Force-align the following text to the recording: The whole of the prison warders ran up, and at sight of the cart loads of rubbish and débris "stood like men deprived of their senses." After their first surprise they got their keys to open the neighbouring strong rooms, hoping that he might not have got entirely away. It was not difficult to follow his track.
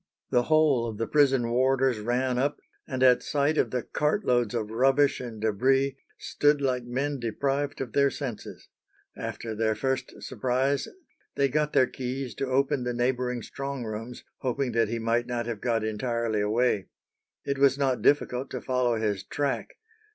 The 0.31 0.43
whole 0.49 0.89
of 0.89 0.97
the 0.97 1.05
prison 1.05 1.51
warders 1.51 1.99
ran 1.99 2.39
up, 2.39 2.59
and 2.87 3.03
at 3.03 3.21
sight 3.21 3.59
of 3.59 3.69
the 3.69 3.83
cart 3.83 4.25
loads 4.25 4.55
of 4.55 4.71
rubbish 4.71 5.19
and 5.19 5.39
débris 5.39 5.95
"stood 6.17 6.59
like 6.59 6.83
men 6.83 7.19
deprived 7.19 7.79
of 7.81 7.93
their 7.93 8.09
senses." 8.09 8.67
After 9.15 9.53
their 9.53 9.75
first 9.75 10.23
surprise 10.23 10.87
they 11.35 11.49
got 11.49 11.73
their 11.73 11.85
keys 11.85 12.33
to 12.37 12.47
open 12.49 12.83
the 12.83 12.95
neighbouring 12.95 13.43
strong 13.43 13.83
rooms, 13.85 14.23
hoping 14.39 14.71
that 14.71 14.87
he 14.89 14.97
might 14.97 15.27
not 15.27 15.45
have 15.45 15.61
got 15.61 15.83
entirely 15.83 16.41
away. 16.41 16.87
It 17.45 17.59
was 17.59 17.77
not 17.77 18.01
difficult 18.01 18.49
to 18.49 18.59
follow 18.61 18.95
his 18.97 19.23
track. 19.23 19.75